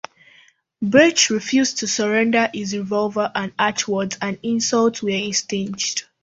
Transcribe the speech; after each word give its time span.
Birch 0.81 1.29
refused 1.29 1.77
to 1.77 1.87
surrender 1.87 2.49
his 2.51 2.75
revolver 2.75 3.31
and 3.35 3.53
harsh 3.59 3.87
words 3.87 4.17
and 4.19 4.39
insults 4.41 5.03
were 5.03 5.11
exchanged. 5.11 6.05